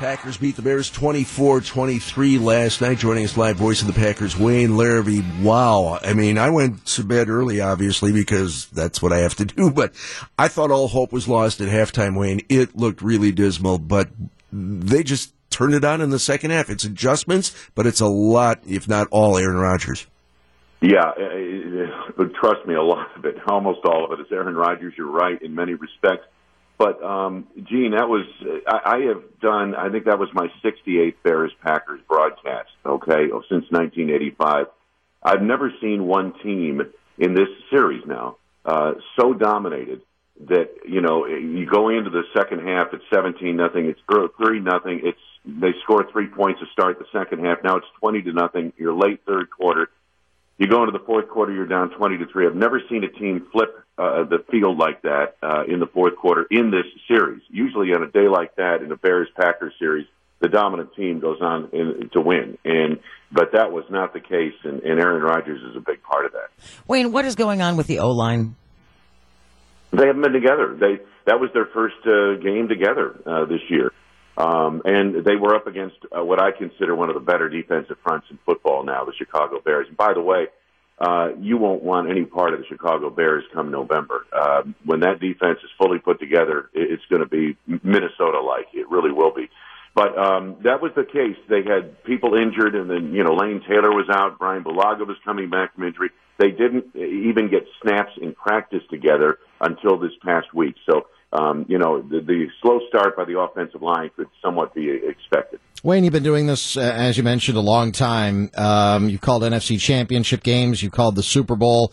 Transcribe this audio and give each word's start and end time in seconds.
Packers 0.00 0.38
beat 0.38 0.56
the 0.56 0.62
Bears 0.62 0.90
24-23 0.90 2.40
last 2.40 2.80
night. 2.80 2.96
Joining 2.96 3.22
us 3.22 3.36
live, 3.36 3.56
voice 3.56 3.82
of 3.82 3.86
the 3.86 3.92
Packers, 3.92 4.34
Wayne 4.34 4.70
Larrivee. 4.70 5.42
Wow. 5.42 5.98
I 6.02 6.14
mean, 6.14 6.38
I 6.38 6.48
went 6.48 6.86
to 6.86 7.04
bed 7.04 7.28
early, 7.28 7.60
obviously, 7.60 8.10
because 8.10 8.64
that's 8.68 9.02
what 9.02 9.12
I 9.12 9.18
have 9.18 9.34
to 9.34 9.44
do, 9.44 9.70
but 9.70 9.92
I 10.38 10.48
thought 10.48 10.70
all 10.70 10.88
hope 10.88 11.12
was 11.12 11.28
lost 11.28 11.60
at 11.60 11.68
halftime, 11.68 12.18
Wayne. 12.18 12.40
It 12.48 12.74
looked 12.74 13.02
really 13.02 13.30
dismal, 13.30 13.76
but 13.76 14.08
they 14.50 15.02
just 15.02 15.34
turned 15.50 15.74
it 15.74 15.84
on 15.84 16.00
in 16.00 16.08
the 16.08 16.18
second 16.18 16.52
half. 16.52 16.70
It's 16.70 16.84
adjustments, 16.84 17.54
but 17.74 17.86
it's 17.86 18.00
a 18.00 18.08
lot, 18.08 18.62
if 18.66 18.88
not 18.88 19.06
all, 19.10 19.36
Aaron 19.36 19.58
Rodgers. 19.58 20.06
Yeah, 20.80 21.12
but 22.16 22.32
trust 22.32 22.66
me, 22.66 22.74
a 22.74 22.82
lot 22.82 23.18
of 23.18 23.26
it, 23.26 23.36
almost 23.48 23.80
all 23.84 24.06
of 24.06 24.18
it, 24.18 24.22
is 24.22 24.32
Aaron 24.32 24.56
Rodgers. 24.56 24.94
You're 24.96 25.12
right 25.12 25.40
in 25.42 25.54
many 25.54 25.74
respects. 25.74 26.24
But 26.80 27.02
um, 27.04 27.46
Gene, 27.64 27.90
that 27.90 28.08
was 28.08 28.24
I, 28.66 28.96
I 28.96 28.98
have 29.08 29.22
done. 29.38 29.74
I 29.74 29.90
think 29.90 30.06
that 30.06 30.18
was 30.18 30.30
my 30.32 30.48
68th 30.64 31.16
Bears 31.22 31.52
Packers 31.62 32.00
broadcast. 32.08 32.70
Okay, 32.86 33.28
oh, 33.30 33.42
since 33.50 33.66
1985, 33.68 34.66
I've 35.22 35.42
never 35.42 35.70
seen 35.82 36.06
one 36.06 36.32
team 36.42 36.80
in 37.18 37.34
this 37.34 37.48
series 37.68 38.02
now 38.06 38.38
uh, 38.64 38.92
so 39.18 39.34
dominated 39.34 40.00
that 40.48 40.70
you 40.88 41.02
know 41.02 41.26
you 41.26 41.66
go 41.66 41.90
into 41.90 42.08
the 42.08 42.22
second 42.34 42.66
half 42.66 42.94
at 42.94 43.00
17 43.12 43.54
nothing. 43.54 43.84
It's 43.84 44.00
three 44.42 44.60
nothing. 44.60 45.02
It's 45.04 45.20
they 45.44 45.74
score 45.82 46.10
three 46.10 46.28
points 46.28 46.60
to 46.60 46.66
start 46.72 46.98
the 46.98 47.04
second 47.12 47.44
half. 47.44 47.58
Now 47.62 47.76
it's 47.76 47.86
20 48.00 48.22
to 48.22 48.32
nothing. 48.32 48.72
You're 48.78 48.94
late 48.94 49.20
third 49.26 49.50
quarter 49.50 49.90
you 50.60 50.68
go 50.68 50.82
into 50.82 50.92
the 50.92 51.04
fourth 51.04 51.28
quarter, 51.30 51.52
you're 51.54 51.66
down 51.66 51.90
20 51.90 52.18
to 52.18 52.26
3. 52.26 52.46
I've 52.46 52.54
never 52.54 52.82
seen 52.88 53.02
a 53.02 53.08
team 53.08 53.46
flip 53.50 53.82
uh, 53.96 54.24
the 54.24 54.44
field 54.50 54.76
like 54.76 55.02
that 55.02 55.36
uh, 55.42 55.64
in 55.66 55.80
the 55.80 55.86
fourth 55.86 56.16
quarter 56.16 56.46
in 56.50 56.70
this 56.70 56.84
series. 57.08 57.42
Usually 57.48 57.94
on 57.94 58.02
a 58.02 58.10
day 58.10 58.28
like 58.28 58.54
that 58.56 58.82
in 58.82 58.92
a 58.92 58.96
Bears 58.96 59.28
Packers 59.34 59.72
series, 59.78 60.06
the 60.40 60.48
dominant 60.48 60.94
team 60.94 61.18
goes 61.18 61.38
on 61.40 61.70
in, 61.72 62.10
to 62.12 62.20
win. 62.20 62.58
And 62.64 63.00
but 63.32 63.52
that 63.52 63.72
was 63.72 63.84
not 63.90 64.12
the 64.12 64.20
case, 64.20 64.54
and, 64.64 64.82
and 64.82 65.00
Aaron 65.00 65.22
Rodgers 65.22 65.62
is 65.62 65.76
a 65.76 65.80
big 65.80 66.02
part 66.02 66.26
of 66.26 66.32
that. 66.32 66.50
Wayne, 66.86 67.12
what 67.12 67.24
is 67.24 67.36
going 67.36 67.62
on 67.62 67.76
with 67.76 67.86
the 67.86 68.00
O 68.00 68.10
line? 68.10 68.56
They 69.92 70.06
haven't 70.06 70.22
been 70.22 70.32
together. 70.32 70.76
They 70.78 71.00
that 71.26 71.40
was 71.40 71.50
their 71.54 71.66
first 71.66 71.96
uh, 72.06 72.34
game 72.42 72.68
together 72.68 73.18
uh, 73.24 73.46
this 73.46 73.60
year. 73.70 73.92
Um, 74.40 74.80
and 74.84 75.24
they 75.24 75.36
were 75.36 75.54
up 75.54 75.66
against 75.66 75.96
uh, 76.16 76.24
what 76.24 76.40
I 76.40 76.50
consider 76.50 76.94
one 76.94 77.10
of 77.10 77.14
the 77.14 77.20
better 77.20 77.48
defensive 77.48 77.98
fronts 78.02 78.26
in 78.30 78.38
football 78.46 78.84
now, 78.84 79.04
the 79.04 79.12
Chicago 79.18 79.60
Bears. 79.60 79.86
And 79.88 79.96
by 79.96 80.14
the 80.14 80.22
way, 80.22 80.46
uh, 80.98 81.30
you 81.38 81.58
won't 81.58 81.82
want 81.82 82.10
any 82.10 82.24
part 82.24 82.54
of 82.54 82.60
the 82.60 82.66
Chicago 82.66 83.10
Bears 83.10 83.44
come 83.52 83.70
November. 83.70 84.24
Uh, 84.32 84.62
when 84.84 85.00
that 85.00 85.20
defense 85.20 85.58
is 85.62 85.70
fully 85.78 85.98
put 85.98 86.20
together, 86.20 86.70
it's 86.72 87.04
going 87.10 87.22
to 87.22 87.28
be 87.28 87.56
Minnesota-like. 87.66 88.68
It 88.72 88.88
really 88.90 89.12
will 89.12 89.32
be. 89.34 89.50
But 89.94 90.16
um, 90.16 90.56
that 90.62 90.80
was 90.80 90.92
the 90.94 91.04
case. 91.04 91.36
They 91.48 91.62
had 91.62 92.04
people 92.04 92.34
injured, 92.34 92.74
and 92.74 92.88
then 92.88 93.12
you 93.12 93.24
know 93.24 93.34
Lane 93.34 93.60
Taylor 93.68 93.90
was 93.90 94.08
out. 94.10 94.38
Brian 94.38 94.62
Bulaga 94.62 95.06
was 95.06 95.16
coming 95.24 95.50
back 95.50 95.74
from 95.74 95.84
injury. 95.84 96.10
They 96.38 96.50
didn't 96.50 96.94
even 96.94 97.50
get 97.50 97.66
snaps 97.82 98.12
in 98.20 98.34
practice 98.34 98.82
together 98.88 99.38
until 99.60 99.98
this 99.98 100.12
past 100.24 100.54
week. 100.54 100.76
So 100.88 101.08
um, 101.32 101.64
you 101.68 101.78
know, 101.78 102.02
the, 102.02 102.20
the, 102.20 102.48
slow 102.60 102.80
start 102.88 103.16
by 103.16 103.24
the 103.24 103.38
offensive 103.38 103.82
line 103.82 104.10
could 104.16 104.28
somewhat 104.42 104.74
be 104.74 104.90
expected. 104.90 105.60
Wayne, 105.82 106.04
you've 106.04 106.12
been 106.12 106.24
doing 106.24 106.46
this, 106.46 106.76
uh, 106.76 106.80
as 106.80 107.16
you 107.16 107.22
mentioned, 107.22 107.56
a 107.56 107.62
long 107.62 107.92
time. 107.92 108.50
Um, 108.56 109.08
you've 109.08 109.20
called 109.20 109.42
NFC 109.42 109.78
championship 109.78 110.42
games, 110.42 110.82
you've 110.82 110.92
called 110.92 111.14
the 111.14 111.22
Super 111.22 111.56
Bowl. 111.56 111.92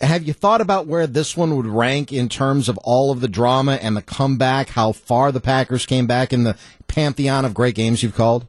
Have 0.00 0.22
you 0.22 0.32
thought 0.32 0.62
about 0.62 0.86
where 0.86 1.06
this 1.06 1.36
one 1.36 1.54
would 1.56 1.66
rank 1.66 2.10
in 2.10 2.30
terms 2.30 2.70
of 2.70 2.78
all 2.78 3.10
of 3.10 3.20
the 3.20 3.28
drama 3.28 3.74
and 3.74 3.94
the 3.94 4.02
comeback, 4.02 4.70
how 4.70 4.92
far 4.92 5.30
the 5.30 5.40
Packers 5.40 5.84
came 5.84 6.06
back 6.06 6.32
in 6.32 6.44
the 6.44 6.56
pantheon 6.88 7.44
of 7.44 7.52
great 7.52 7.74
games 7.74 8.02
you've 8.02 8.14
called? 8.14 8.46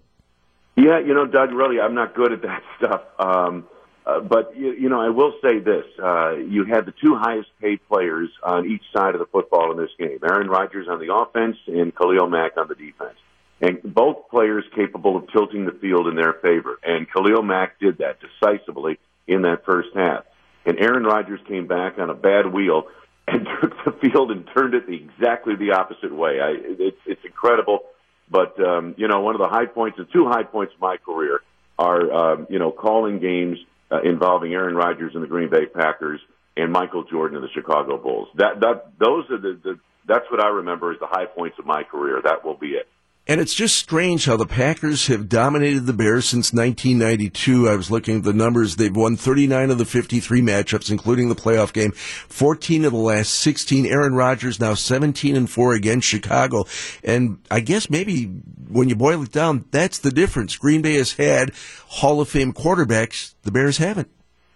Yeah, 0.78 1.00
you 1.00 1.14
know, 1.14 1.26
Doug, 1.26 1.52
really, 1.52 1.82
I'm 1.82 1.94
not 1.94 2.16
good 2.16 2.32
at 2.32 2.42
that 2.44 2.64
stuff. 2.78 3.02
Um, 3.20 3.68
uh, 4.06 4.20
but 4.20 4.56
you, 4.58 4.74
you 4.74 4.90
know, 4.90 5.00
I 5.00 5.10
will 5.10 5.34
say 5.44 5.60
this: 5.60 5.86
uh, 6.02 6.36
you 6.36 6.66
had 6.66 6.86
the 6.86 6.94
two 7.02 7.16
highest 7.16 7.50
paid 7.62 7.80
players 7.88 8.30
on 8.44 8.70
each 8.70 8.84
side 8.94 9.14
of 9.14 9.20
the 9.20 9.28
football 9.28 9.72
in 9.72 9.78
this 9.78 9.92
game: 9.98 10.20
Aaron 10.24 10.48
Rodgers 10.48 10.88
on 10.90 11.00
the 11.00 11.14
offense 11.14 11.58
and 11.68 11.96
Khalil 11.96 12.28
Mack 12.28 12.58
on 12.58 12.68
the 12.68 12.76
defense, 12.76 13.18
and 13.62 13.82
both 13.84 14.30
players 14.30 14.64
capable 14.76 15.18
of 15.18 15.32
tilting 15.32 15.66
the 15.66 15.72
field 15.74 16.08
in 16.08 16.16
their 16.16 16.34
favor. 16.34 16.80
And 16.84 17.08
Khalil 17.12 17.44
Mack 17.44 17.80
did 17.80 18.00
that 18.00 18.18
decisively 18.20 19.00
in 19.28 19.44
that 19.44 19.66
first 19.66 19.90
half. 19.96 20.26
And 20.66 20.80
Aaron 20.80 21.04
Rodgers 21.04 21.40
came 21.48 21.68
back 21.68 21.98
on 22.00 22.10
a 22.10 22.14
bad 22.14 22.52
wheel 22.52 22.88
and 23.28 23.48
took 23.62 23.74
the 23.86 24.10
field 24.10 24.32
and 24.32 24.48
turned 24.56 24.74
it 24.74 24.86
exactly 24.90 25.56
the 25.56 25.74
opposite 25.74 26.14
way. 26.14 26.40
I, 26.40 26.56
it's, 26.58 26.98
it's 27.06 27.24
incredible. 27.24 27.84
But 28.30 28.60
um, 28.64 28.96
you 28.98 29.08
know, 29.08 29.20
one 29.22 29.36
of 29.36 29.42
the 29.42 29.48
high 29.48 29.66
points, 29.66 29.98
the 29.98 30.06
two 30.06 30.28
high 30.28 30.44
points 30.44 30.74
of 30.74 30.82
my 30.82 30.98
career 30.98 31.42
are 31.78 32.12
um, 32.12 32.48
you 32.50 32.60
know 32.60 32.72
calling 32.72 33.20
games 33.20 33.58
uh, 33.92 34.02
involving 34.04 34.54
Aaron 34.54 34.76
Rodgers 34.76 35.14
and 35.14 35.24
the 35.24 35.28
Green 35.28 35.50
Bay 35.50 35.66
Packers 35.66 36.20
and 36.58 36.72
Michael 36.72 37.04
Jordan 37.04 37.38
and 37.38 37.44
the 37.44 37.52
Chicago 37.54 37.98
Bulls. 37.98 38.30
That 38.36 38.60
that 38.62 38.92
those 39.00 39.26
are 39.30 39.38
the, 39.40 39.60
the 39.64 39.80
that's 40.08 40.26
what 40.32 40.44
I 40.44 40.50
remember 40.50 40.92
as 40.92 41.00
the 41.00 41.08
high 41.08 41.26
points 41.26 41.58
of 41.60 41.66
my 41.66 41.84
career. 41.84 42.22
That 42.24 42.44
will 42.44 42.58
be 42.58 42.70
it. 42.70 42.88
And 43.28 43.40
it's 43.40 43.54
just 43.54 43.78
strange 43.78 44.26
how 44.26 44.36
the 44.36 44.48
Packers 44.48 45.06
have 45.08 45.30
dominated 45.30 45.82
the 45.82 45.94
Bears 45.94 46.26
since 46.26 46.52
1992. 46.52 47.70
I 47.70 47.76
was 47.76 47.92
looking 47.92 48.18
at 48.18 48.24
the 48.24 48.34
numbers. 48.34 48.76
They've 48.76 48.96
won 48.96 49.16
39 49.16 49.70
of 49.70 49.78
the 49.78 49.86
53 49.86 50.42
matchups, 50.42 50.90
including 50.90 51.30
the 51.30 51.36
playoff 51.36 51.72
game, 51.72 51.92
14 51.92 52.84
of 52.84 52.94
the 52.94 52.98
last 52.98 53.34
16. 53.36 53.86
Aaron 53.86 54.16
Rodgers 54.16 54.60
now 54.60 54.74
17 54.74 55.36
and 55.36 55.50
4 55.50 55.74
against 55.74 56.08
Chicago. 56.08 56.66
And 57.04 57.38
I 57.52 57.60
guess 57.60 57.92
maybe 57.92 58.26
when 58.68 58.90
you 58.90 58.96
boil 58.96 59.22
it 59.22 59.32
down, 59.32 59.66
that's 59.70 60.00
the 60.00 60.12
difference. 60.12 60.58
Green 60.58 60.82
Bay 60.82 60.96
has 60.96 61.14
had 61.14 61.52
Hall 61.88 62.22
of 62.22 62.28
Fame 62.30 62.54
quarterbacks. 62.54 63.36
The 63.44 63.52
Bears 63.52 63.78
haven't. 63.78 64.10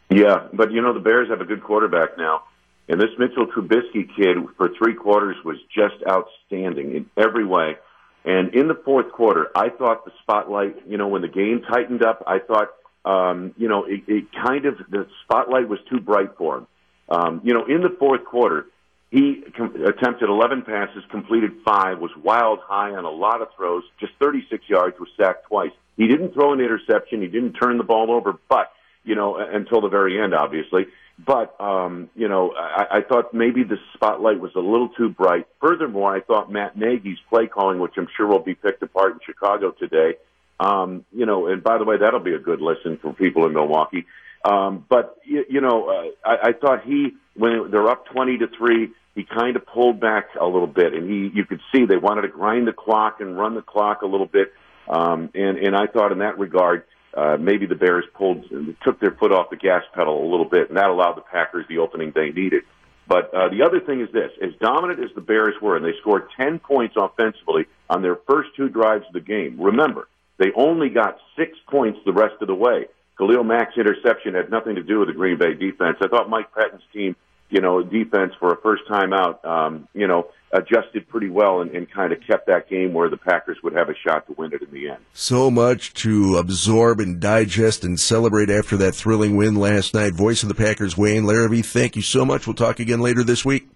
Yeah, 0.10 0.48
but 0.54 0.72
you 0.72 0.82
know, 0.82 0.94
the 0.94 1.00
Bears 1.00 1.30
have 1.30 1.40
a 1.40 1.46
good 1.46 1.64
quarterback 1.64 2.18
now. 2.18 2.44
And 2.88 3.00
this 3.00 3.10
Mitchell 3.18 3.48
Trubisky 3.48 4.08
kid 4.16 4.38
for 4.58 4.70
three 4.78 4.96
quarters 4.96 5.36
was 5.44 5.58
just 5.74 5.96
outstanding 6.08 6.96
in 6.96 7.10
every 7.18 7.46
way. 7.46 7.78
And 8.26 8.56
in 8.56 8.68
the 8.68 8.74
fourth 8.74 9.12
quarter, 9.12 9.52
I 9.56 9.70
thought 9.70 10.04
the 10.04 10.12
spotlight, 10.24 10.88
you 10.88 10.98
know, 10.98 11.08
when 11.08 11.22
the 11.22 11.28
game 11.28 11.62
tightened 11.62 12.04
up, 12.04 12.24
I 12.26 12.40
thought, 12.40 12.70
um, 13.06 13.54
you 13.56 13.68
know, 13.68 13.86
it, 13.86 14.02
it 14.08 14.26
kind 14.34 14.66
of, 14.66 14.78
the 14.90 15.08
spotlight 15.24 15.70
was 15.70 15.80
too 15.90 16.00
bright 16.00 16.36
for 16.38 16.58
him. 16.58 16.68
Um, 17.08 17.42
you 17.44 17.54
know, 17.54 17.66
in 17.66 17.82
the 17.82 17.96
fourth 18.00 18.26
quarter, 18.26 18.66
he 19.12 19.44
com- 19.56 19.76
attempted 19.86 20.28
11 20.28 20.64
passes, 20.64 21.04
completed 21.12 21.52
five, 21.64 22.00
was 22.00 22.10
wild 22.22 22.60
high 22.64 22.96
on 22.96 23.06
a 23.06 23.12
lot 23.12 23.44
of 23.44 23.50
throws, 23.56 23.84
just 24.00 24.14
36 24.20 24.68
yards, 24.68 25.00
was 25.00 25.10
sacked 25.16 25.46
twice. 25.46 25.72
He 25.96 26.08
didn't 26.08 26.34
throw 26.34 26.52
an 26.52 26.60
interception. 26.60 27.22
He 27.22 27.28
didn't 27.28 27.54
turn 27.54 27.78
the 27.78 27.84
ball 27.84 28.12
over, 28.12 28.40
but, 28.50 28.72
you 29.06 29.16
know, 29.16 29.38
until 29.38 29.82
the 29.82 29.90
very 29.90 30.22
end, 30.22 30.34
obviously. 30.34 30.88
But 31.18 31.60
um, 31.62 32.10
you 32.16 32.28
know, 32.28 32.54
I, 32.56 32.98
I 32.98 33.02
thought 33.02 33.34
maybe 33.34 33.64
the 33.64 33.78
spotlight 33.94 34.40
was 34.40 34.52
a 34.56 34.60
little 34.60 34.90
too 34.90 35.10
bright. 35.10 35.48
Furthermore, 35.62 36.14
I 36.14 36.20
thought 36.20 36.52
Matt 36.52 36.78
Nagy's 36.78 37.20
play 37.30 37.48
calling, 37.48 37.80
which 37.80 37.94
I'm 37.98 38.08
sure 38.18 38.28
will 38.28 38.40
be 38.40 38.56
picked 38.56 38.84
apart 38.84 39.14
in 39.14 39.20
Chicago 39.26 39.72
today. 39.72 40.16
Um, 40.60 41.06
you 41.14 41.26
know, 41.26 41.48
and 41.48 41.64
by 41.64 41.78
the 41.78 41.86
way, 41.86 41.98
that'll 41.98 42.20
be 42.20 42.34
a 42.34 42.40
good 42.40 42.60
listen 42.60 42.98
for 42.98 43.14
people 43.14 43.46
in 43.46 43.54
Milwaukee. 43.54 44.06
Um, 44.44 44.86
but 44.90 45.18
you, 45.24 45.46
you 45.50 45.62
know, 45.62 45.88
uh, 45.88 46.30
I, 46.30 46.50
I 46.50 46.54
thought 46.54 46.84
he 46.84 47.14
when 47.36 47.72
they're 47.72 47.90
up 47.90 48.08
twenty 48.08 48.38
to 48.38 48.48
three, 48.58 48.92
he 49.16 49.24
kind 49.24 49.56
of 49.56 49.66
pulled 49.66 50.02
back 50.02 50.30
a 50.40 50.46
little 50.46 50.68
bit, 50.68 50.94
and 50.94 51.10
he 51.10 51.32
you 51.34 51.46
could 51.46 51.62
see 51.72 51.86
they 51.86 51.98
wanted 51.98 52.24
to 52.24 52.28
grind 52.28 52.68
the 52.68 52.74
clock 52.74 53.22
and 53.22 53.38
run 53.38 53.56
the 53.56 53.62
clock 53.62 54.02
a 54.02 54.06
little 54.06 54.28
bit. 54.28 54.52
Um, 54.90 55.30
and 55.34 55.58
and 55.58 55.76
I 55.76 55.88
thought 55.88 56.12
in 56.12 56.20
that 56.20 56.38
regard 56.38 56.84
uh, 57.16 57.38
maybe 57.40 57.66
the 57.66 57.76
Bears 57.76 58.06
pulled, 58.14 58.46
took 58.84 59.00
their 59.00 59.12
foot 59.12 59.32
off 59.32 59.50
the 59.50 59.56
gas 59.56 59.84
pedal 59.94 60.24
a 60.24 60.30
little 60.30 60.50
bit, 60.50 60.70
and 60.70 60.78
that 60.78 60.90
allowed 60.90 61.14
the 61.14 61.22
Packers 61.22 61.66
the 61.70 61.78
opening 61.78 62.12
they 62.14 62.30
needed. 62.30 62.64
But 63.08 63.34
uh, 63.34 63.50
the 63.50 63.64
other 63.64 63.80
thing 63.80 64.02
is 64.02 64.12
this: 64.12 64.32
as 64.42 64.52
dominant 64.60 65.00
as 65.00 65.14
the 65.16 65.22
Bears 65.22 65.56
were, 65.62 65.78
and 65.78 65.86
they 65.86 65.94
scored 66.02 66.28
10 66.38 66.60
points 66.60 66.96
offensively 66.98 67.66
on 67.90 68.02
their 68.02 68.18
first 68.28 68.50
two 68.58 68.68
drives 68.68 69.06
of 69.08 69.14
the 69.14 69.22
game. 69.22 69.60
Remember, 69.60 70.08
they 70.38 70.52
only 70.56 70.90
got 70.90 71.18
six 71.38 71.58
points 71.70 72.00
the 72.06 72.14
rest 72.14 72.36
of 72.42 72.48
the 72.48 72.56
way. 72.56 72.88
Khalil 73.18 73.44
Mack's 73.44 73.78
interception 73.78 74.34
had 74.34 74.50
nothing 74.50 74.76
to 74.76 74.84
do 74.84 75.00
with 75.00 75.08
the 75.08 75.14
Green 75.14 75.38
Bay 75.38 75.54
defense. 75.54 75.98
I 76.02 76.08
thought 76.08 76.30
Mike 76.30 76.54
Pettine's 76.54 76.84
team, 76.92 77.16
you 77.56 77.62
know, 77.62 77.82
defense 77.82 78.34
for 78.38 78.52
a 78.52 78.58
first 78.58 78.84
time 78.86 79.14
out, 79.14 79.44
um, 79.46 79.88
you 79.94 80.08
know, 80.08 80.28
adjusted 80.52 81.08
pretty 81.08 81.30
well 81.30 81.62
and, 81.62 81.72
and 81.72 81.90
kind 81.90 82.12
of 82.12 82.20
kept 82.28 82.48
that 82.48 82.70
game 82.70 82.92
where 82.92 83.10
the 83.10 83.16
Packers 83.16 83.58
would 83.64 83.72
have 83.72 83.88
a 83.88 83.96
shot 83.96 84.28
to 84.28 84.34
win 84.34 84.52
it 84.54 84.62
in 84.62 84.72
the 84.72 84.90
end. 84.90 84.98
So 85.14 85.50
much 85.50 85.94
to 85.94 86.36
absorb 86.36 87.00
and 87.00 87.18
digest 87.22 87.86
and 87.86 87.98
celebrate 87.98 88.50
after 88.50 88.76
that 88.76 88.92
thrilling 88.94 89.38
win 89.38 89.56
last 89.56 89.94
night. 89.94 90.14
Voice 90.14 90.44
of 90.44 90.50
the 90.50 90.56
Packers, 90.56 90.98
Wayne 90.98 91.24
Larrivee, 91.24 91.66
thank 91.66 91.96
you 91.96 92.02
so 92.02 92.26
much. 92.26 92.46
We'll 92.46 92.56
talk 92.56 92.82
again 92.82 93.00
later 93.00 93.24
this 93.24 93.46
week. 93.46 93.70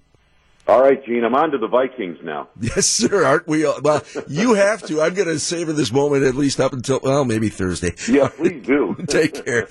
All 0.69 0.83
right, 0.83 1.03
Gene, 1.03 1.23
I'm 1.23 1.33
on 1.33 1.49
to 1.49 1.57
the 1.57 1.67
Vikings 1.67 2.19
now. 2.21 2.47
Yes, 2.61 2.85
sir. 2.85 3.25
Aren't 3.25 3.47
we? 3.47 3.65
All? 3.65 3.79
Well, 3.81 4.03
you 4.27 4.53
have 4.53 4.83
to. 4.83 5.01
I'm 5.01 5.15
going 5.15 5.27
to 5.27 5.39
savor 5.39 5.73
this 5.73 5.91
moment 5.91 6.23
at 6.23 6.35
least 6.35 6.59
up 6.59 6.73
until, 6.73 6.99
well, 7.01 7.25
maybe 7.25 7.49
Thursday. 7.49 7.95
Yeah, 8.07 8.27
please 8.27 8.63
do. 8.63 8.95
Take 9.07 9.43
care. 9.45 9.67